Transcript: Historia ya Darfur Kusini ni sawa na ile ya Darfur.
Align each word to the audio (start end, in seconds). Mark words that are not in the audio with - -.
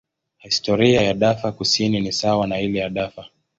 Historia 0.39 1.01
ya 1.01 1.13
Darfur 1.13 1.55
Kusini 1.55 2.01
ni 2.01 2.11
sawa 2.11 2.47
na 2.47 2.59
ile 2.61 2.79
ya 2.79 2.89
Darfur. 2.89 3.25